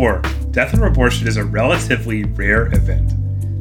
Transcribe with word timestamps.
Four, 0.00 0.22
death 0.50 0.70
from 0.70 0.82
abortion 0.82 1.28
is 1.28 1.36
a 1.36 1.44
relatively 1.44 2.24
rare 2.24 2.68
event. 2.68 3.12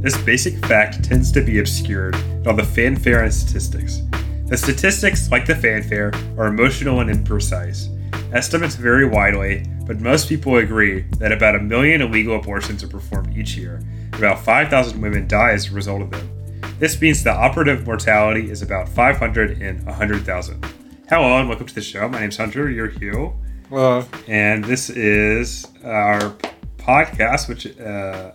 This 0.02 0.17
basic 0.23 0.55
fact 0.67 1.03
tends 1.03 1.34
to 1.34 1.41
be 1.41 1.59
obscured 1.59 2.15
in 2.15 2.48
all 2.48 2.53
the 2.53 2.63
fanfare 2.63 3.23
and 3.23 3.34
statistics. 3.34 4.03
The 4.45 4.55
statistics, 4.55 5.29
like 5.32 5.45
the 5.45 5.54
fanfare, 5.54 6.13
are 6.37 6.48
emotional 6.48 7.01
and 7.01 7.10
imprecise. 7.10 7.90
Estimates 8.34 8.76
vary 8.76 9.05
widely, 9.05 9.65
but 9.85 9.99
most 9.99 10.29
people 10.29 10.55
agree 10.55 11.01
that 11.17 11.34
about 11.34 11.55
a 11.55 11.60
million 11.60 12.01
illegal 12.01 12.37
abortions 12.37 12.85
are 12.85 12.87
performed 12.87 13.35
each 13.35 13.57
year. 13.57 13.84
And 14.13 14.15
about 14.15 14.40
5,000 14.40 15.01
women 15.01 15.27
die 15.27 15.51
as 15.51 15.70
a 15.70 15.73
result 15.73 16.04
of 16.04 16.12
them. 16.12 16.62
This 16.79 17.01
means 17.01 17.21
the 17.21 17.34
operative 17.34 17.85
mortality 17.85 18.49
is 18.49 18.62
about 18.62 18.87
500 18.87 19.62
in 19.62 19.84
100,000. 19.84 20.65
Hello 21.10 21.37
and 21.37 21.49
welcome 21.49 21.67
to 21.67 21.76
the 21.76 21.82
show. 21.82 22.07
My 22.07 22.21
name's 22.21 22.37
Hunter. 22.37 22.70
You're 22.70 22.87
Hugh. 22.87 23.34
Well, 23.70 24.09
And 24.27 24.65
this 24.65 24.89
is 24.89 25.67
our 25.84 26.35
podcast, 26.77 27.48
which 27.48 27.77
uh, 27.79 28.31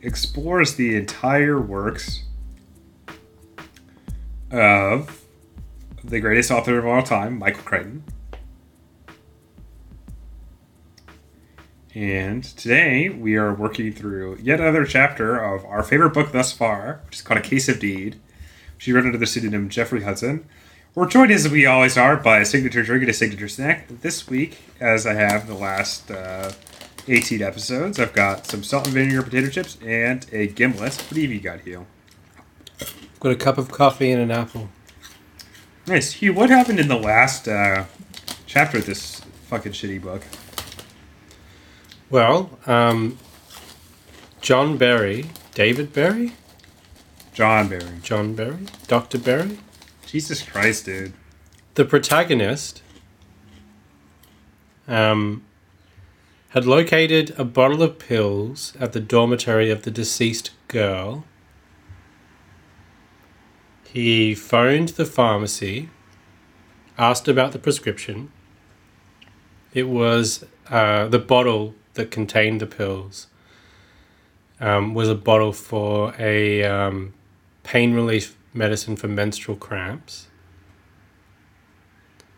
explores 0.00 0.76
the 0.76 0.96
entire 0.96 1.60
works 1.60 2.22
of 4.50 5.22
the 6.02 6.18
greatest 6.18 6.50
author 6.50 6.78
of 6.78 6.86
all 6.86 7.02
time, 7.02 7.38
Michael 7.38 7.62
Crichton. 7.62 8.04
And 11.94 12.42
today 12.42 13.10
we 13.10 13.36
are 13.36 13.52
working 13.52 13.92
through 13.92 14.38
yet 14.42 14.60
another 14.60 14.86
chapter 14.86 15.38
of 15.38 15.66
our 15.66 15.82
favorite 15.82 16.14
book 16.14 16.32
thus 16.32 16.52
far, 16.52 17.02
which 17.04 17.16
is 17.16 17.22
called 17.22 17.38
A 17.38 17.42
Case 17.42 17.68
of 17.68 17.82
Need. 17.82 18.18
She 18.78 18.92
wrote 18.94 19.04
under 19.04 19.18
the 19.18 19.26
pseudonym 19.26 19.68
Jeffrey 19.68 20.04
Hudson. 20.04 20.48
We're 20.96 21.08
joined 21.08 21.32
as 21.32 21.48
we 21.48 21.66
always 21.66 21.98
are 21.98 22.16
by 22.16 22.38
a 22.38 22.44
signature 22.44 22.84
drink 22.84 23.02
and 23.02 23.10
a 23.10 23.14
signature 23.14 23.48
snack. 23.48 23.88
This 23.88 24.28
week, 24.28 24.58
as 24.78 25.08
I 25.08 25.14
have 25.14 25.48
the 25.48 25.54
last 25.54 26.08
uh, 26.08 26.52
18 27.08 27.42
episodes, 27.42 27.98
I've 27.98 28.12
got 28.12 28.46
some 28.46 28.62
salt 28.62 28.86
and 28.86 28.94
vinegar 28.94 29.24
potato 29.24 29.48
chips 29.48 29.76
and 29.84 30.24
a 30.30 30.46
gimlet. 30.46 30.94
What 30.94 31.20
have 31.20 31.32
you 31.32 31.40
got, 31.40 31.62
Hugh? 31.62 31.86
got 33.18 33.32
a 33.32 33.34
cup 33.34 33.58
of 33.58 33.72
coffee 33.72 34.12
and 34.12 34.22
an 34.22 34.30
apple. 34.30 34.68
Nice. 35.88 36.12
Hugh, 36.12 36.32
what 36.32 36.48
happened 36.50 36.78
in 36.78 36.86
the 36.86 36.98
last 36.98 37.48
uh, 37.48 37.86
chapter 38.46 38.78
of 38.78 38.86
this 38.86 39.20
fucking 39.48 39.72
shitty 39.72 40.00
book? 40.00 40.22
Well, 42.08 42.56
um, 42.66 43.18
John 44.40 44.76
Berry, 44.76 45.26
David 45.54 45.92
Berry, 45.92 46.34
John 47.32 47.66
Barry. 47.68 47.98
John 48.00 48.36
Berry, 48.36 48.66
Dr. 48.86 49.18
Berry, 49.18 49.58
Jesus 50.14 50.44
Christ, 50.44 50.84
dude. 50.84 51.12
the 51.74 51.84
protagonist, 51.84 52.84
um, 54.86 55.42
had 56.50 56.64
located 56.64 57.34
a 57.36 57.44
bottle 57.44 57.82
of 57.82 57.98
pills 57.98 58.74
at 58.78 58.92
the 58.92 59.00
dormitory 59.00 59.70
of 59.70 59.82
the 59.82 59.90
deceased 59.90 60.52
girl. 60.68 61.24
He 63.88 64.36
phoned 64.36 64.90
the 64.90 65.04
pharmacy, 65.04 65.88
asked 66.96 67.26
about 67.26 67.50
the 67.50 67.58
prescription. 67.58 68.30
It 69.72 69.88
was 69.88 70.44
uh, 70.70 71.08
the 71.08 71.18
bottle 71.18 71.74
that 71.94 72.12
contained 72.12 72.60
the 72.60 72.68
pills. 72.68 73.26
Um, 74.60 74.94
was 74.94 75.08
a 75.08 75.16
bottle 75.16 75.52
for 75.52 76.14
a 76.20 76.62
um, 76.62 77.14
pain 77.64 77.94
relief 77.94 78.36
medicine 78.54 78.96
for 78.96 79.08
menstrual 79.08 79.56
cramps. 79.56 80.28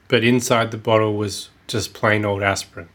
But 0.09 0.25
inside 0.25 0.71
the 0.71 0.79
bottle 0.79 1.17
was 1.17 1.51
just 1.67 1.95
plain 1.95 2.25
old 2.25 2.43
aspirin. 2.43 2.89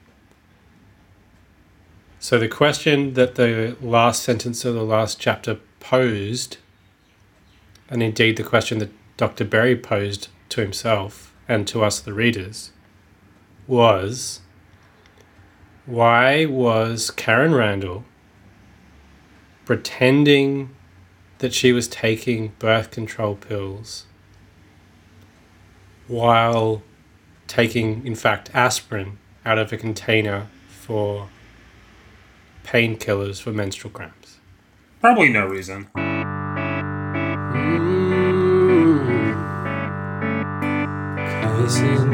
So 2.19 2.37
the 2.37 2.47
question 2.47 3.13
that 3.13 3.35
the 3.35 3.75
last 3.81 4.23
sentence 4.23 4.65
of 4.65 4.73
the 4.73 4.83
last 4.83 5.19
chapter 5.19 5.59
posed, 5.79 6.57
and 7.89 8.03
indeed 8.03 8.37
the 8.37 8.43
question 8.43 8.79
that 8.79 8.91
Dr. 9.17 9.45
Berry 9.45 9.75
posed 9.75 10.29
to 10.49 10.61
himself 10.61 11.33
and 11.47 11.67
to 11.67 11.83
us, 11.83 11.99
the 11.99 12.13
readers, 12.13 12.71
was 13.67 14.41
why 15.85 16.45
was 16.45 17.11
Karen 17.11 17.53
Randall 17.53 18.05
pretending 19.65 20.75
that 21.41 21.53
she 21.56 21.74
was 21.74 21.88
taking 21.88 22.53
birth 22.59 22.91
control 22.91 23.35
pills 23.35 24.06
while 26.07 26.84
taking, 27.47 28.06
in 28.06 28.13
fact, 28.13 28.52
aspirin 28.53 29.18
out 29.44 29.57
of 29.57 29.74
a 29.74 29.78
container 29.78 30.46
for 30.69 31.30
painkillers 32.63 33.41
for 33.41 33.51
menstrual 33.51 33.91
cramps. 33.91 34.38
Probably 35.00 35.30
no 35.30 35.47
reason. 35.47 35.88
What 41.53 42.10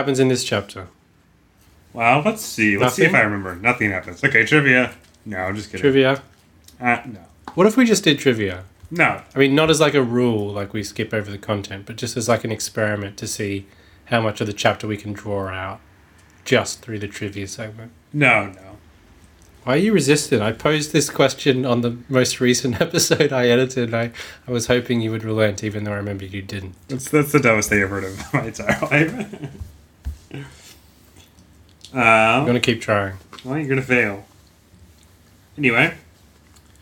happens 0.00 0.18
in 0.18 0.28
this 0.28 0.44
chapter? 0.44 0.88
Well, 1.92 2.22
let's 2.24 2.42
see. 2.42 2.78
Let's 2.78 2.94
see 2.94 3.04
if 3.04 3.14
I 3.14 3.20
remember. 3.20 3.54
Nothing 3.56 3.90
happens. 3.90 4.24
Okay, 4.24 4.46
trivia. 4.46 4.94
No, 5.26 5.36
I'm 5.38 5.56
just 5.56 5.70
kidding. 5.70 5.82
Trivia. 5.82 6.22
Uh, 6.80 7.02
no. 7.04 7.20
What 7.54 7.66
if 7.66 7.76
we 7.76 7.84
just 7.84 8.02
did 8.02 8.18
trivia? 8.18 8.64
No. 8.90 9.20
I 9.34 9.38
mean, 9.38 9.54
not 9.54 9.68
as 9.68 9.78
like 9.78 9.92
a 9.92 10.02
rule, 10.02 10.48
like 10.48 10.72
we 10.72 10.82
skip 10.82 11.12
over 11.12 11.30
the 11.30 11.38
content, 11.38 11.84
but 11.84 11.96
just 11.96 12.16
as 12.16 12.28
like 12.28 12.44
an 12.44 12.50
experiment 12.50 13.18
to 13.18 13.26
see 13.26 13.66
how 14.06 14.22
much 14.22 14.40
of 14.40 14.46
the 14.46 14.54
chapter 14.54 14.86
we 14.86 14.96
can 14.96 15.12
draw 15.12 15.48
out 15.48 15.80
just 16.44 16.80
through 16.80 17.00
the 17.00 17.08
trivia 17.08 17.46
segment. 17.46 17.92
No, 18.12 18.46
no. 18.46 18.70
Why 19.64 19.74
are 19.74 19.78
you 19.78 19.92
resistant? 19.92 20.40
I 20.42 20.52
posed 20.52 20.92
this 20.92 21.10
question 21.10 21.66
on 21.66 21.82
the 21.82 21.98
most 22.08 22.40
recent 22.40 22.80
episode 22.80 23.32
I 23.32 23.48
edited. 23.48 23.92
I, 23.92 24.10
I 24.48 24.50
was 24.50 24.68
hoping 24.68 25.00
you 25.00 25.10
would 25.10 25.22
relent, 25.22 25.62
even 25.62 25.84
though 25.84 25.92
I 25.92 25.96
remember 25.96 26.24
you 26.24 26.40
didn't. 26.40 26.74
That's 26.88 27.10
that's 27.10 27.32
the 27.32 27.40
dumbest 27.40 27.68
thing 27.68 27.82
I've 27.82 27.90
heard 27.90 28.04
of 28.04 28.18
my 28.34 28.46
entire 28.46 28.80
life. 28.80 29.50
I'm 31.92 32.40
um, 32.40 32.46
gonna 32.46 32.60
keep 32.60 32.80
trying. 32.80 33.16
well, 33.44 33.58
you're 33.58 33.68
gonna 33.68 33.82
fail. 33.82 34.24
Anyway, 35.58 35.94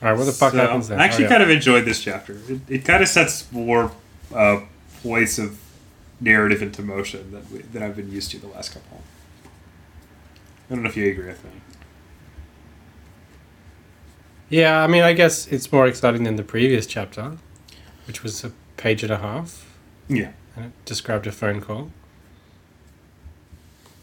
All 0.02 0.08
right, 0.10 0.19
what 0.19 0.25
the 0.26 0.32
fuck 0.32 0.52
so, 0.52 0.58
happens 0.58 0.88
then? 0.88 1.00
I 1.00 1.05
actually 1.05 1.25
Oh, 1.25 1.28
yeah. 1.28 1.32
kind 1.34 1.43
of 1.43 1.50
enjoyed 1.50 1.84
this 1.84 2.00
chapter. 2.02 2.38
It, 2.49 2.60
it 2.69 2.84
kind 2.84 3.02
of 3.02 3.08
sets 3.08 3.50
more 3.50 3.90
uh, 4.34 4.60
points 5.02 5.38
of 5.38 5.58
narrative 6.20 6.62
into 6.62 6.82
motion 6.82 7.31
that 7.32 7.50
we, 7.50 7.58
that 7.60 7.82
I've 7.82 7.96
been 7.96 8.10
used 8.12 8.31
to 8.32 8.38
the 8.38 8.46
last 8.49 8.72
couple. 8.75 9.02
I 10.70 10.75
don't 10.75 10.82
know 10.82 10.88
if 10.90 10.96
you 10.96 11.11
agree 11.11 11.26
with 11.26 11.43
me. 11.44 11.50
Yeah, 14.50 14.82
I 14.82 14.87
mean, 14.87 15.02
I 15.02 15.12
guess 15.12 15.46
it's 15.49 15.70
more 15.72 15.87
exciting 15.87 16.25
than 16.25 16.37
the 16.37 16.43
previous 16.44 16.87
chapter, 16.87 17.37
which 18.06 18.22
was 18.22 18.44
a 18.44 18.52
page 18.76 19.02
and 19.02 19.12
a 19.12 19.19
half, 19.19 19.75
Yeah. 20.08 20.32
and 20.56 20.66
it 20.66 20.72
described 20.84 21.26
a 21.26 21.32
phone 21.32 21.61
call. 21.61 21.90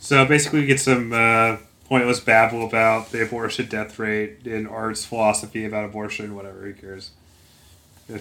So 0.06 0.24
basically, 0.24 0.60
we 0.60 0.68
get 0.68 0.80
some 0.80 1.12
uh, 1.12 1.58
pointless 1.86 2.20
babble 2.20 2.64
about 2.64 3.10
the 3.10 3.24
abortion 3.24 3.66
death 3.66 3.98
rate 3.98 4.46
and 4.46 4.68
Art's 4.68 5.04
philosophy 5.04 5.66
about 5.66 5.84
abortion, 5.84 6.36
whatever, 6.36 6.60
who 6.60 6.74
cares? 6.74 7.10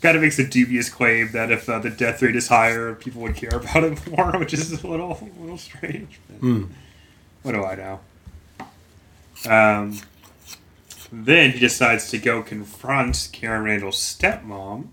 kind 0.00 0.16
of 0.16 0.22
makes 0.22 0.38
a 0.38 0.46
dubious 0.46 0.88
claim 0.88 1.32
that 1.32 1.50
if 1.50 1.68
uh, 1.68 1.80
the 1.80 1.90
death 1.90 2.22
rate 2.22 2.36
is 2.36 2.46
higher, 2.46 2.94
people 2.94 3.20
would 3.20 3.34
care 3.34 3.50
about 3.50 3.82
it 3.82 4.06
more, 4.16 4.38
which 4.38 4.54
is 4.54 4.70
a 4.70 4.86
little, 4.86 5.18
a 5.20 5.40
little 5.40 5.58
strange. 5.58 6.20
Mm. 6.40 6.68
What 7.42 7.50
do 7.50 7.64
I 7.64 7.74
know? 7.74 8.00
Um, 9.50 9.98
then 11.10 11.50
he 11.50 11.58
decides 11.58 12.10
to 12.10 12.18
go 12.18 12.44
confront 12.44 13.28
Karen 13.32 13.64
Randall's 13.64 13.96
stepmom, 13.96 14.86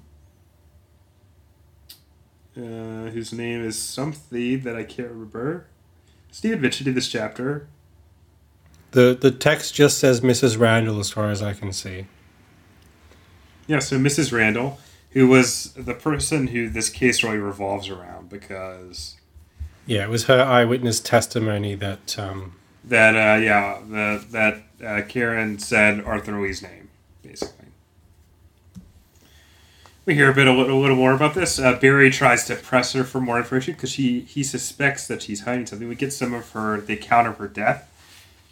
uh, 2.57 3.11
whose 3.11 3.31
name 3.31 3.63
is 3.63 3.77
something 3.77 4.61
that 4.61 4.75
I 4.75 4.83
can't 4.83 5.09
remember. 5.09 5.67
Steve 6.31 6.61
mentioned 6.61 6.87
in 6.87 6.95
this 6.95 7.07
chapter. 7.07 7.67
The 8.91 9.17
the 9.19 9.31
text 9.31 9.73
just 9.73 9.97
says 9.99 10.21
Mrs. 10.21 10.59
Randall 10.59 10.99
as 10.99 11.11
far 11.11 11.29
as 11.29 11.41
I 11.41 11.53
can 11.53 11.71
see. 11.71 12.07
Yeah, 13.67 13.79
so 13.79 13.97
Mrs. 13.97 14.31
Randall, 14.31 14.79
who 15.11 15.27
was 15.27 15.73
the 15.73 15.93
person 15.93 16.47
who 16.47 16.69
this 16.69 16.89
case 16.89 17.23
really 17.23 17.37
revolves 17.37 17.87
around 17.89 18.29
because 18.29 19.17
Yeah, 19.85 20.03
it 20.03 20.09
was 20.09 20.25
her 20.25 20.41
eyewitness 20.41 20.99
testimony 20.99 21.75
that 21.75 22.17
um, 22.17 22.55
that 22.83 23.15
uh, 23.15 23.39
yeah 23.39 23.79
the, 23.87 24.25
that 24.31 24.63
uh, 24.83 25.01
Karen 25.07 25.59
said 25.59 26.03
Arthur 26.03 26.39
Lee's 26.41 26.61
name 26.61 26.89
basically. 27.21 27.67
We 30.09 30.15
hear 30.15 30.31
a 30.31 30.33
bit 30.33 30.47
a 30.47 30.51
little, 30.51 30.75
a 30.75 30.81
little 30.81 30.95
more 30.95 31.13
about 31.13 31.35
this. 31.35 31.59
Uh, 31.59 31.77
Barry 31.77 32.09
tries 32.09 32.45
to 32.45 32.55
press 32.55 32.93
her 32.93 33.03
for 33.03 33.21
more 33.21 33.37
information 33.37 33.75
because 33.75 33.93
he 33.93 34.21
he 34.21 34.43
suspects 34.43 35.05
that 35.05 35.21
she's 35.21 35.41
hiding 35.41 35.67
something. 35.67 35.87
We 35.87 35.93
get 35.93 36.11
some 36.11 36.33
of 36.33 36.49
her 36.53 36.81
the 36.81 36.93
account 36.93 37.27
of 37.27 37.37
her 37.37 37.47
death. 37.47 37.87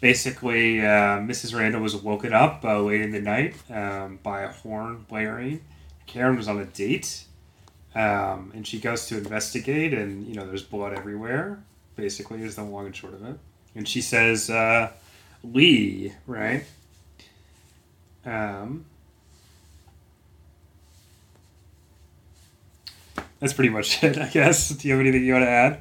Basically, 0.00 0.80
uh, 0.80 1.18
Mrs. 1.18 1.58
Randall 1.58 1.80
was 1.80 1.96
woken 1.96 2.32
up 2.32 2.64
uh, 2.64 2.80
late 2.80 3.00
in 3.00 3.10
the 3.10 3.20
night 3.20 3.56
um, 3.70 4.20
by 4.22 4.42
a 4.42 4.52
horn 4.52 5.04
blaring. 5.08 5.64
Karen 6.06 6.36
was 6.36 6.46
on 6.46 6.60
a 6.60 6.64
date, 6.64 7.24
um, 7.96 8.52
and 8.54 8.64
she 8.64 8.78
goes 8.78 9.06
to 9.06 9.18
investigate, 9.18 9.92
and 9.92 10.28
you 10.28 10.34
know 10.34 10.46
there's 10.46 10.62
blood 10.62 10.96
everywhere. 10.96 11.58
Basically, 11.96 12.40
is 12.40 12.54
the 12.54 12.62
long 12.62 12.86
and 12.86 12.94
short 12.94 13.14
of 13.14 13.24
it. 13.26 13.36
And 13.74 13.88
she 13.88 14.00
says, 14.00 14.48
uh, 14.48 14.92
"Lee, 15.42 16.12
right?" 16.24 16.64
Um, 18.24 18.84
that's 23.40 23.52
pretty 23.52 23.70
much 23.70 24.02
it, 24.02 24.18
I 24.18 24.28
guess. 24.28 24.68
Do 24.70 24.88
you 24.88 24.94
have 24.94 25.00
anything 25.00 25.24
you 25.24 25.32
want 25.32 25.44
to 25.44 25.50
add? 25.50 25.80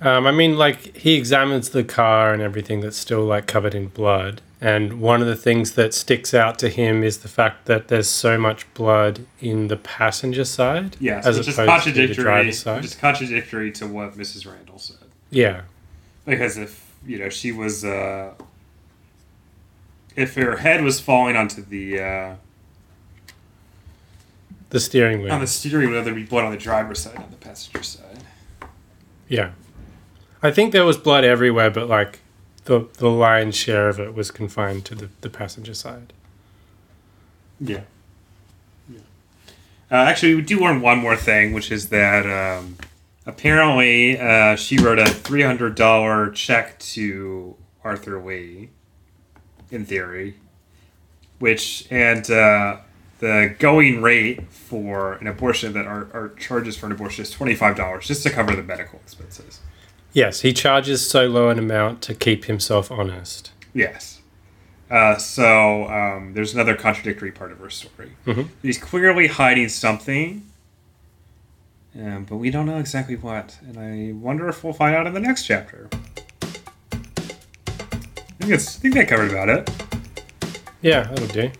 Um, 0.00 0.26
I 0.26 0.32
mean, 0.32 0.56
like 0.56 0.96
he 0.96 1.14
examines 1.16 1.70
the 1.70 1.82
car 1.82 2.32
and 2.32 2.40
everything 2.40 2.80
that's 2.80 2.96
still 2.96 3.24
like 3.24 3.46
covered 3.46 3.74
in 3.74 3.88
blood, 3.88 4.40
and 4.60 5.00
one 5.00 5.20
of 5.20 5.26
the 5.26 5.34
things 5.34 5.72
that 5.72 5.92
sticks 5.92 6.32
out 6.32 6.56
to 6.60 6.68
him 6.68 7.02
is 7.02 7.18
the 7.18 7.28
fact 7.28 7.66
that 7.66 7.88
there's 7.88 8.08
so 8.08 8.38
much 8.38 8.72
blood 8.74 9.26
in 9.40 9.66
the 9.66 9.76
passenger 9.76 10.44
side, 10.44 10.96
Yes, 11.00 11.26
as 11.26 11.38
which 11.38 11.48
opposed 11.48 11.84
to 11.84 11.92
the 11.92 12.14
driver's 12.14 12.60
side. 12.60 12.76
Which 12.76 12.84
is 12.86 12.94
contradictory 12.94 13.72
to 13.72 13.88
what 13.88 14.16
Mrs. 14.16 14.46
Randall 14.50 14.78
said. 14.78 14.98
Yeah, 15.30 15.62
Because 16.24 16.56
if 16.56 16.94
you 17.04 17.18
know 17.18 17.28
she 17.28 17.50
was, 17.50 17.84
uh, 17.84 18.34
if 20.14 20.36
her 20.36 20.56
head 20.58 20.82
was 20.84 21.00
falling 21.00 21.34
onto 21.36 21.62
the 21.64 22.00
uh, 22.00 22.34
the 24.70 24.80
steering 24.80 25.22
wheel. 25.22 25.32
on 25.32 25.40
the 25.40 25.46
steering 25.46 25.90
wheel, 25.90 26.02
there'd 26.02 26.14
be 26.16 26.24
blood 26.24 26.44
on 26.44 26.50
the 26.50 26.58
driver's 26.58 27.00
side, 27.00 27.16
on 27.16 27.30
the 27.30 27.36
passenger 27.36 27.82
side. 27.82 28.22
yeah, 29.28 29.52
I 30.42 30.50
think 30.50 30.72
there 30.72 30.84
was 30.84 30.96
blood 30.96 31.24
everywhere, 31.24 31.70
but 31.70 31.88
like 31.88 32.20
the 32.64 32.86
the 32.98 33.08
lion's 33.08 33.56
share 33.56 33.88
of 33.88 33.98
it 33.98 34.14
was 34.14 34.30
confined 34.30 34.84
to 34.86 34.94
the, 34.94 35.08
the 35.22 35.30
passenger 35.30 35.74
side. 35.74 36.12
Yeah. 37.60 37.82
Yeah. 38.88 39.00
Uh, 39.90 39.94
actually, 39.96 40.34
we 40.34 40.42
do 40.42 40.60
learn 40.60 40.80
one 40.80 40.98
more 40.98 41.16
thing, 41.16 41.52
which 41.52 41.72
is 41.72 41.88
that 41.88 42.26
um, 42.26 42.76
apparently 43.26 44.18
uh, 44.18 44.54
she 44.54 44.78
wrote 44.78 44.98
a 44.98 45.06
three 45.06 45.42
hundred 45.42 45.74
dollar 45.74 46.30
check 46.30 46.78
to 46.80 47.56
Arthur 47.82 48.22
Lee, 48.22 48.68
in 49.70 49.84
theory, 49.86 50.34
which 51.38 51.86
and 51.90 52.30
uh, 52.30 52.76
the 53.18 53.54
going 53.58 54.00
rate 54.00 54.50
for 54.52 55.14
an 55.14 55.26
abortion 55.26 55.72
that 55.72 55.86
our, 55.86 56.08
our 56.12 56.28
charges 56.38 56.76
for 56.76 56.86
an 56.86 56.92
abortion 56.92 57.22
is 57.22 57.30
twenty 57.30 57.54
five 57.54 57.76
dollars 57.76 58.06
just 58.06 58.22
to 58.22 58.30
cover 58.30 58.54
the 58.54 58.62
medical 58.62 58.98
expenses. 59.00 59.60
Yes, 60.12 60.40
he 60.40 60.52
charges 60.52 61.08
so 61.08 61.26
low 61.26 61.48
an 61.50 61.58
amount 61.58 62.00
to 62.02 62.14
keep 62.14 62.46
himself 62.46 62.90
honest. 62.90 63.52
Yes. 63.74 64.20
Uh, 64.90 65.16
so 65.18 65.86
um, 65.88 66.32
there's 66.32 66.54
another 66.54 66.74
contradictory 66.74 67.30
part 67.30 67.52
of 67.52 67.58
her 67.58 67.68
story. 67.68 68.12
Mhm. 68.26 68.48
He's 68.62 68.78
clearly 68.78 69.26
hiding 69.26 69.68
something, 69.68 70.46
um, 71.94 72.24
but 72.24 72.36
we 72.36 72.50
don't 72.50 72.64
know 72.64 72.78
exactly 72.78 73.16
what. 73.16 73.58
And 73.60 73.78
I 73.78 74.12
wonder 74.18 74.48
if 74.48 74.64
we'll 74.64 74.72
find 74.72 74.96
out 74.96 75.06
in 75.06 75.12
the 75.12 75.20
next 75.20 75.44
chapter. 75.44 75.90
I 75.92 76.96
think, 78.40 78.52
it's, 78.52 78.76
I 78.76 78.80
think 78.80 78.94
that 78.94 79.08
covered 79.08 79.30
about 79.30 79.50
it. 79.50 79.70
Yeah, 80.80 81.02
that'll 81.02 81.26
do. 81.26 81.50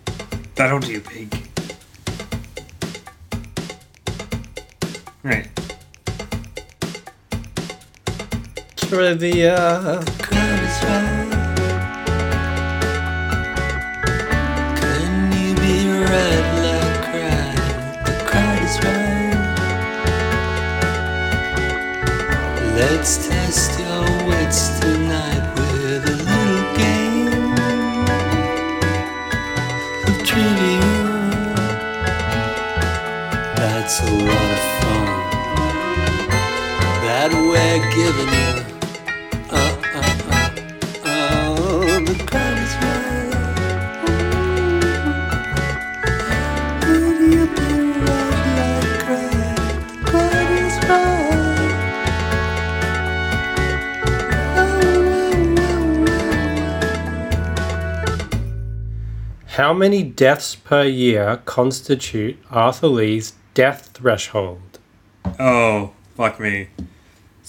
That'll 0.54 0.80
do, 0.80 1.00
pig. 1.00 1.37
Uh, 5.30 5.34
is 18.64 18.76
right. 18.84 19.36
Let's 22.74 23.28
test 23.28 23.78
your 23.78 24.04
wits 24.26 24.80
tonight 24.80 25.44
with 25.56 26.04
a 26.04 26.16
little 26.28 26.64
game 26.76 27.52
of 30.06 30.16
trivia. 30.26 30.90
That's 33.56 34.00
a 34.00 34.02
lot 34.04 34.08
of 34.08 34.28
fun 34.28 34.37
that 37.28 37.42
we're 37.42 37.80
giving 37.94 38.28
you. 38.28 38.54
Uh, 39.50 39.76
uh, 39.94 40.12
uh, 40.30 40.48
uh, 41.04 42.00
the 42.00 42.14
crowd 42.26 42.58
is 42.58 42.74
right. 42.82 43.34
Will 46.86 47.18
you 47.20 47.44
be 47.46 47.70
right 48.00 48.40
like 48.56 49.00
crowd? 49.04 49.68
The 49.80 49.96
crowd 50.06 50.50
is 50.50 50.76
right. 50.88 51.72
Oh, 54.56 54.60
oh, 54.60 55.02
oh, 57.86 59.48
How 59.48 59.72
many 59.74 60.02
deaths 60.02 60.54
per 60.54 60.84
year 60.84 61.42
constitute 61.44 62.38
Arthur 62.50 62.88
Lee's 62.88 63.34
death 63.54 63.90
threshold? 63.94 64.78
Oh, 65.38 65.92
fuck 66.16 66.40
me. 66.40 66.68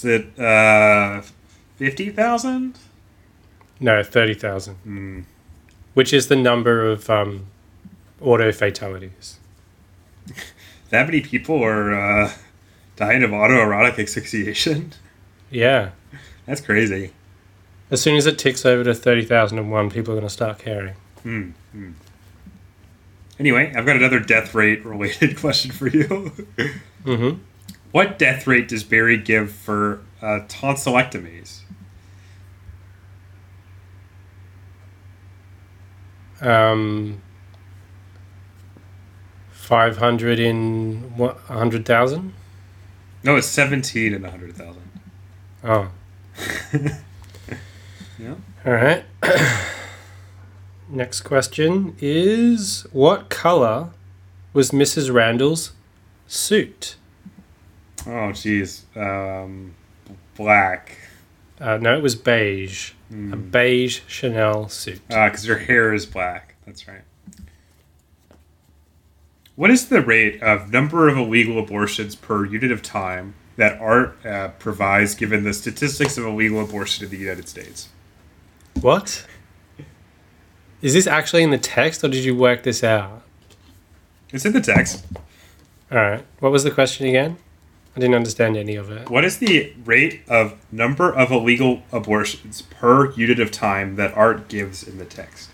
Is 0.00 0.06
it 0.06 0.38
uh, 0.38 1.20
50,000? 1.76 2.78
No, 3.80 4.02
30,000, 4.02 4.74
Hmm. 4.76 5.20
which 5.92 6.14
is 6.14 6.28
the 6.28 6.36
number 6.36 6.86
of 6.90 7.10
um, 7.10 7.46
auto 8.20 8.50
fatalities. 8.52 9.38
That 10.90 11.06
many 11.06 11.20
people 11.20 11.62
are 11.62 11.94
uh, 11.94 12.32
dying 12.96 13.22
of 13.22 13.30
autoerotic 13.30 13.96
asphyxiation? 14.00 14.92
Yeah. 15.48 15.90
That's 16.46 16.60
crazy. 16.60 17.12
As 17.92 18.00
soon 18.02 18.16
as 18.16 18.26
it 18.26 18.38
ticks 18.40 18.66
over 18.66 18.82
to 18.82 18.92
30,001, 18.92 19.90
people 19.90 20.14
are 20.14 20.16
going 20.16 20.26
to 20.26 20.32
start 20.32 20.58
caring. 20.58 20.94
Hmm. 21.22 21.50
hmm. 21.72 21.90
Anyway, 23.38 23.72
I've 23.76 23.86
got 23.86 23.96
another 23.96 24.18
death 24.18 24.52
rate 24.54 24.84
related 24.84 25.36
question 25.40 25.70
for 25.70 25.86
you. 25.88 26.32
hmm 27.04 27.34
what 27.92 28.18
death 28.18 28.46
rate 28.46 28.68
does 28.68 28.84
Barry 28.84 29.16
give 29.16 29.50
for 29.52 30.00
uh, 30.22 30.40
tonsillectomies? 30.48 31.60
Um, 36.40 37.20
500 39.52 40.38
in 40.40 41.16
100,000? 41.16 42.32
No, 43.22 43.36
it's 43.36 43.46
17 43.46 44.14
in 44.14 44.22
100,000. 44.22 44.82
Oh, 45.62 45.90
Yeah. 48.18 48.34
all 48.66 48.72
right. 48.72 49.04
Next 50.88 51.20
question 51.22 51.96
is 52.00 52.86
What 52.92 53.28
color 53.30 53.90
was 54.52 54.70
Mrs. 54.70 55.12
Randall's 55.12 55.72
suit? 56.26 56.96
Oh, 58.06 58.32
jeez. 58.32 58.82
Um, 58.96 59.74
black. 60.36 60.96
Uh, 61.60 61.76
no, 61.76 61.96
it 61.96 62.02
was 62.02 62.14
beige. 62.14 62.92
A 63.12 63.36
beige 63.36 64.00
Chanel 64.06 64.68
suit. 64.68 65.00
Ah, 65.10 65.26
Because 65.28 65.44
your 65.46 65.58
hair 65.58 65.92
is 65.92 66.06
black. 66.06 66.54
That's 66.64 66.86
right. 66.86 67.02
What 69.56 69.70
is 69.70 69.88
the 69.88 70.00
rate 70.00 70.40
of 70.42 70.72
number 70.72 71.08
of 71.08 71.18
illegal 71.18 71.58
abortions 71.58 72.14
per 72.14 72.44
unit 72.46 72.70
of 72.70 72.82
time 72.82 73.34
that 73.56 73.78
art 73.80 74.24
uh, 74.24 74.48
provides 74.58 75.14
given 75.14 75.44
the 75.44 75.52
statistics 75.52 76.16
of 76.16 76.24
illegal 76.24 76.62
abortion 76.62 77.04
in 77.04 77.10
the 77.10 77.18
United 77.18 77.48
States? 77.48 77.88
What? 78.80 79.26
Is 80.80 80.94
this 80.94 81.06
actually 81.06 81.42
in 81.42 81.50
the 81.50 81.58
text 81.58 82.02
or 82.04 82.08
did 82.08 82.24
you 82.24 82.34
work 82.34 82.62
this 82.62 82.82
out? 82.82 83.22
It's 84.32 84.46
in 84.46 84.52
the 84.52 84.60
text. 84.62 85.04
All 85.92 85.98
right. 85.98 86.24
What 86.38 86.52
was 86.52 86.64
the 86.64 86.70
question 86.70 87.06
again? 87.08 87.36
I 87.96 88.00
didn't 88.00 88.14
understand 88.14 88.56
any 88.56 88.76
of 88.76 88.90
it. 88.90 89.10
What 89.10 89.24
is 89.24 89.38
the 89.38 89.72
rate 89.84 90.22
of 90.28 90.56
number 90.70 91.12
of 91.12 91.32
illegal 91.32 91.82
abortions 91.92 92.62
per 92.62 93.10
unit 93.12 93.40
of 93.40 93.50
time 93.50 93.96
that 93.96 94.16
art 94.16 94.48
gives 94.48 94.86
in 94.86 94.98
the 94.98 95.04
text? 95.04 95.50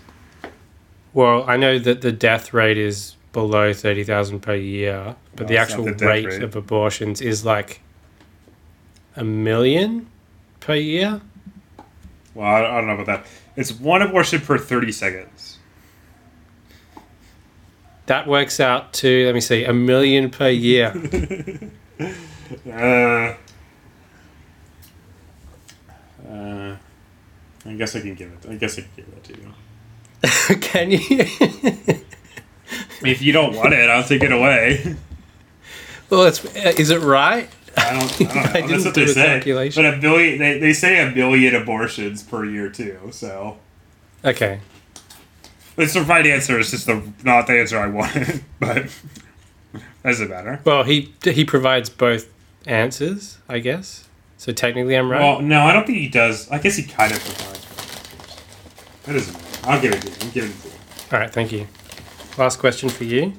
Well, 1.13 1.43
I 1.47 1.57
know 1.57 1.79
that 1.79 2.01
the 2.01 2.11
death 2.11 2.53
rate 2.53 2.77
is 2.77 3.15
below 3.33 3.73
30,000 3.73 4.39
per 4.39 4.53
year, 4.55 5.15
but 5.35 5.41
Well, 5.41 5.49
the 5.49 5.57
oh, 5.57 5.61
actual 5.61 5.83
the 5.85 6.05
rate, 6.05 6.25
rate. 6.27 6.43
of 6.43 6.55
abortions 6.55 7.21
is 7.21 7.43
like 7.43 7.81
a 9.15 9.23
million 9.23 10.07
per 10.59 10.75
year. 10.75 11.21
Well, 12.35 12.47
I 12.47 12.59
I 12.65 12.77
don't 12.77 12.87
know 12.87 12.93
about 12.93 13.05
that. 13.07 13.25
It's 13.55 13.71
one 13.71 14.03
abortion 14.03 14.41
per 14.41 14.59
30 14.59 14.91
seconds. 14.91 15.57
That 18.05 18.27
works 18.27 18.59
out 18.59 18.93
to, 18.93 19.25
let 19.25 19.33
me 19.35 19.41
see, 19.41 19.65
a 19.65 19.73
million 19.73 20.29
per 20.29 20.49
year. 20.49 20.93
Uh, 21.99 23.33
uh, 26.27 26.75
I 27.65 27.73
guess 27.77 27.95
I 27.95 28.01
can 28.01 28.15
give 28.15 28.31
it. 28.31 28.49
I 28.49 28.55
guess 28.55 28.77
I 28.77 28.81
can 28.81 28.91
give 28.95 29.11
that 29.11 29.23
to 29.25 29.33
you. 29.33 29.53
Can 30.61 30.91
you? 30.91 30.99
If 33.03 33.21
you 33.21 33.31
don't 33.31 33.55
want 33.55 33.73
it, 33.73 33.89
I'll 33.89 34.03
take 34.03 34.23
it 34.23 34.31
away. 34.31 34.95
well, 36.09 36.25
it's, 36.25 36.43
uh, 36.43 36.73
is 36.77 36.89
it 36.89 37.01
right? 37.01 37.49
I 37.77 37.91
don't. 37.99 38.21
I 38.21 38.25
don't 38.25 38.35
know. 38.35 38.41
I 38.41 38.43
That's 38.43 38.67
didn't 38.67 38.85
what 38.85 38.93
do 38.95 39.05
they 39.05 39.11
a 39.11 39.13
say. 39.13 39.25
calculation. 39.25 39.83
But 39.83 39.93
a 39.93 39.97
billion. 39.97 40.39
They, 40.39 40.59
they 40.59 40.73
say 40.73 41.07
a 41.07 41.11
billion 41.11 41.55
abortions 41.55 42.23
per 42.23 42.45
year 42.45 42.69
too. 42.69 42.97
So 43.11 43.57
Okay. 44.25 44.59
it's 45.77 45.93
the 45.93 46.01
right 46.01 46.25
answer. 46.25 46.59
It's 46.59 46.71
just 46.71 46.87
the 46.87 47.01
not 47.23 47.45
the 47.47 47.59
answer 47.59 47.77
I 47.79 47.87
wanted. 47.87 48.43
But 48.59 48.87
doesn't 50.03 50.29
matter. 50.29 50.59
Well, 50.63 50.83
he 50.83 51.13
he 51.23 51.43
provides 51.45 51.89
both 51.89 52.31
answers, 52.65 53.37
I 53.49 53.59
guess. 53.59 54.07
So 54.37 54.51
technically, 54.53 54.95
I'm 54.95 55.09
right. 55.09 55.21
Well, 55.21 55.41
no, 55.41 55.61
I 55.61 55.73
don't 55.73 55.85
think 55.85 55.97
he 55.97 56.09
does. 56.09 56.49
I 56.51 56.59
guess 56.59 56.75
he 56.77 56.83
kind 56.83 57.11
of 57.11 57.19
provides. 57.19 57.65
That 59.03 59.13
doesn't 59.13 59.33
matter. 59.33 59.69
I'll 59.69 59.81
give 59.81 59.93
it 59.93 60.01
to 60.01 60.07
you. 60.09 60.15
I'm 60.21 60.29
giving 60.31 60.49
it 60.51 60.61
to 60.61 60.67
you. 60.67 60.73
All 61.11 61.19
right, 61.19 61.31
thank 61.31 61.51
you. 61.51 61.67
Last 62.37 62.59
question 62.59 62.89
for 62.89 63.03
you. 63.03 63.33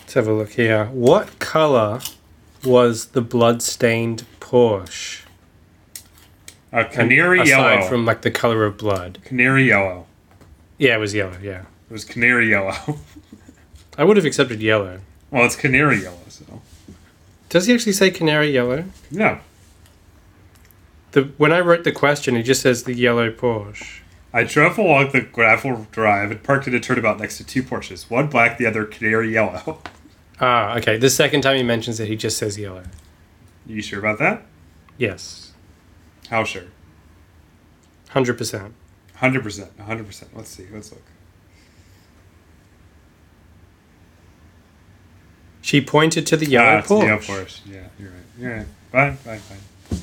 Let's 0.00 0.14
have 0.14 0.26
a 0.28 0.32
look 0.32 0.50
here. 0.50 0.86
What 0.86 1.38
color 1.38 2.00
was 2.64 3.08
the 3.08 3.20
blood-stained 3.20 4.24
Porsche? 4.40 5.22
Uh, 6.72 6.84
canary 6.84 7.40
Aside 7.40 7.48
yellow. 7.48 7.88
from 7.88 8.04
like 8.04 8.22
the 8.22 8.30
color 8.30 8.64
of 8.64 8.76
blood. 8.76 9.18
canary 9.24 9.64
yellow. 9.68 10.06
Yeah, 10.78 10.96
it 10.96 10.98
was 10.98 11.14
yellow. 11.14 11.36
Yeah, 11.42 11.64
It 11.88 11.92
was 11.92 12.04
canary 12.04 12.50
yellow. 12.50 12.74
I 13.98 14.04
would 14.04 14.16
have 14.16 14.26
accepted 14.26 14.60
yellow. 14.60 15.00
well, 15.30 15.44
it's 15.44 15.56
canary 15.56 16.02
yellow. 16.02 16.18
So 16.28 16.60
Does 17.48 17.66
he 17.66 17.74
actually 17.74 17.92
say 17.92 18.10
canary 18.10 18.50
yellow? 18.50 18.84
no. 19.10 19.38
The 21.12 21.22
when 21.38 21.52
I 21.52 21.60
wrote 21.60 21.84
the 21.84 21.92
question, 21.92 22.36
it 22.36 22.42
just 22.42 22.60
says 22.62 22.82
the 22.84 22.92
yellow 22.92 23.30
Porsche. 23.30 24.00
I 24.34 24.44
drove 24.44 24.76
along 24.76 25.12
the 25.12 25.22
gravel 25.22 25.86
drive 25.90 26.30
and 26.30 26.42
parked 26.42 26.68
at 26.68 26.74
a 26.74 26.80
turnabout 26.80 27.18
next 27.18 27.38
to 27.38 27.44
two 27.44 27.62
Porsches, 27.62 28.10
one 28.10 28.26
black, 28.26 28.58
the 28.58 28.66
other 28.66 28.84
canary 28.84 29.32
yellow. 29.32 29.80
Ah, 30.38 30.76
okay. 30.76 30.98
The 30.98 31.08
second 31.08 31.40
time 31.40 31.56
he 31.56 31.62
mentions 31.62 31.98
it, 31.98 32.08
he 32.08 32.14
just 32.16 32.36
says 32.36 32.58
yellow. 32.58 32.82
you 33.66 33.80
sure 33.80 33.98
about 33.98 34.18
that? 34.18 34.42
Yes, 34.98 35.52
How 36.28 36.44
sure? 36.44 36.64
hundred 38.10 38.36
percent. 38.36 38.74
Hundred 39.14 39.42
percent. 39.42 39.70
hundred 39.80 40.04
percent. 40.06 40.36
Let's 40.36 40.50
see. 40.50 40.66
Let's 40.70 40.92
look. 40.92 41.00
She 45.66 45.80
pointed 45.80 46.28
to 46.28 46.36
the 46.36 46.46
yellow 46.46 46.76
Ah, 46.76 46.78
it's 46.78 46.88
the 46.88 46.94
yellow 46.98 47.18
Porsche. 47.18 47.60
Yeah, 47.68 47.80
you're 47.98 48.10
right. 48.10 48.18
You're 48.38 48.56
right. 48.58 48.66
Fine, 48.92 49.16
fine, 49.16 49.38
fine. 49.40 49.98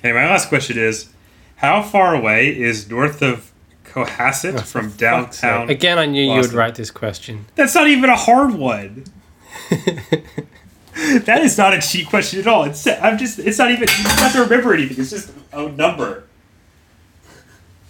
Okay, 0.00 0.12
my 0.12 0.26
last 0.26 0.50
question 0.50 0.76
is: 0.76 1.08
How 1.56 1.80
far 1.82 2.14
away 2.14 2.48
is 2.54 2.90
north 2.90 3.22
of 3.22 3.50
Cohasset 3.86 4.52
Oh, 4.52 4.58
from 4.58 4.90
for 4.90 4.90
sake. 4.90 4.98
downtown? 4.98 5.70
Again, 5.70 5.98
I 5.98 6.04
knew 6.04 6.22
you 6.30 6.42
would 6.42 6.52
write 6.52 6.74
this 6.74 6.90
question. 6.90 7.46
That's 7.54 7.74
not 7.74 7.88
even 7.88 8.10
a 8.10 8.16
hard 8.16 8.52
one. 8.52 9.04
that 9.70 11.40
is 11.40 11.56
not 11.56 11.72
a 11.72 11.80
cheat 11.80 12.06
question 12.06 12.40
at 12.40 12.46
all. 12.46 12.64
It's 12.64 12.86
I'm 12.86 13.16
just. 13.16 13.38
It's 13.38 13.56
not 13.56 13.70
even. 13.70 13.88
You 13.88 14.04
don't 14.04 14.18
have 14.18 14.32
to 14.34 14.42
remember 14.42 14.74
anything. 14.74 15.00
It's 15.00 15.08
just 15.08 15.32
a 15.54 15.70
number. 15.70 16.24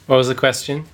What 0.07 0.19
was 0.19 0.29
the 0.29 0.37
question? 0.37 0.85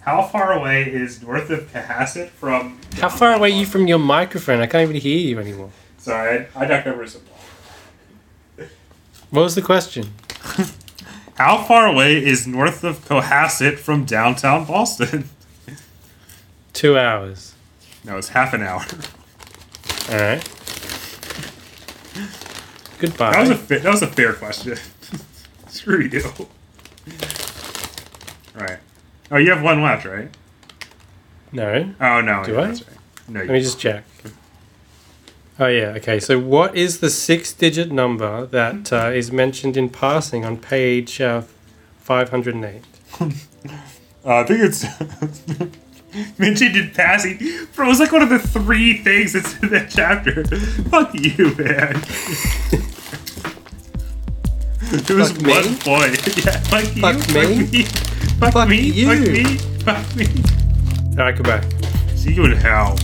How 0.00 0.22
far 0.22 0.52
away 0.52 0.84
is 0.90 1.22
north 1.22 1.50
of 1.50 1.70
Cohasset 1.72 2.30
from? 2.30 2.80
How 2.96 3.08
far 3.08 3.34
away 3.34 3.50
are 3.52 3.54
you 3.54 3.66
from 3.66 3.86
your 3.86 3.98
microphone? 3.98 4.60
I 4.60 4.66
can't 4.66 4.88
even 4.88 5.00
hear 5.00 5.18
you 5.18 5.38
anymore. 5.38 5.70
Sorry, 5.98 6.46
I, 6.54 6.64
I 6.64 6.66
ducked 6.66 6.86
over 6.86 7.06
some. 7.06 7.22
What 9.30 9.42
was 9.42 9.54
the 9.54 9.62
question? 9.62 10.12
How 11.34 11.62
far 11.62 11.86
away 11.86 12.16
is 12.24 12.46
north 12.46 12.82
of 12.82 13.06
Cohasset 13.06 13.78
from 13.78 14.04
downtown 14.04 14.64
Boston? 14.64 15.28
Two 16.72 16.98
hours. 16.98 17.54
No, 18.04 18.16
it's 18.16 18.30
half 18.30 18.54
an 18.54 18.62
hour. 18.62 18.80
All 20.10 20.16
right. 20.18 20.42
Goodbye. 22.98 23.32
That 23.32 23.40
was 23.40 23.50
a 23.50 23.56
fa- 23.56 23.78
that 23.80 23.90
was 23.92 24.02
a 24.02 24.06
fair 24.06 24.32
question. 24.32 24.76
Screw 25.68 26.00
you. 26.00 26.22
Oh, 29.30 29.36
you 29.36 29.50
have 29.50 29.62
one 29.62 29.82
left, 29.82 30.04
right? 30.04 30.28
no. 31.52 31.94
Oh 32.00 32.20
no, 32.20 32.44
Do 32.44 32.52
yeah, 32.52 32.58
I? 32.60 32.68
right. 32.68 32.84
No, 33.28 33.40
Let 33.40 33.48
me 33.50 33.60
just 33.60 33.78
check. 33.78 34.04
Oh 35.58 35.66
yeah. 35.66 35.88
Okay. 35.96 36.20
So, 36.20 36.38
what 36.38 36.76
is 36.76 37.00
the 37.00 37.10
six-digit 37.10 37.90
number 37.90 38.46
that 38.46 38.92
uh, 38.92 39.10
is 39.12 39.30
mentioned 39.32 39.76
in 39.76 39.88
passing 39.90 40.44
on 40.44 40.56
page 40.56 41.20
uh, 41.20 41.42
five 41.98 42.28
hundred 42.30 42.54
and 42.54 42.64
eight? 42.64 42.84
Uh, 44.24 44.40
I 44.40 44.44
think 44.44 44.60
it's 44.60 44.84
mentioned 46.38 46.76
in 46.76 46.90
passing. 46.90 47.38
Bro, 47.74 47.86
it 47.86 47.88
was 47.88 48.00
like 48.00 48.12
one 48.12 48.20
of 48.20 48.28
the 48.28 48.38
three 48.40 48.98
things 48.98 49.32
that's 49.32 49.56
in 49.62 49.70
that 49.70 49.88
chapter. 49.90 50.44
Fuck 50.90 51.14
you, 51.14 51.54
man. 51.54 51.96
it 54.92 55.10
was 55.10 55.30
Fuck 55.32 55.40
me? 55.42 55.52
one 55.52 55.76
point. 55.78 56.36
Yeah, 56.44 56.60
fuck 56.62 56.96
you. 56.96 57.00
Fuck 57.00 57.16
me? 57.28 57.32
Fuck 57.32 57.72
me. 57.72 57.84
Fuck, 58.38 58.52
Fuck 58.52 58.68
me. 58.68 58.80
you. 58.80 59.06
Fuck 59.06 59.20
me. 59.28 59.44
Fuck 59.84 60.16
me. 60.16 60.26
All 61.18 61.24
right. 61.24 61.36
Goodbye. 61.36 61.62
See 62.14 62.32
you 62.34 62.44
in 62.44 62.52
hell. 62.52 62.96